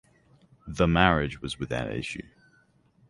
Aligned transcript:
The 0.65 0.87
marriage 0.87 1.43
was 1.43 1.59
without 1.59 1.91
issue. 1.93 2.25